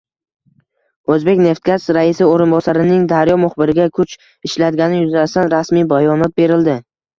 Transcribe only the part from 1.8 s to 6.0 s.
raisi o‘rinbosarining Daryo muxbiriga kuch ishlatgani yuzasidan rasmiy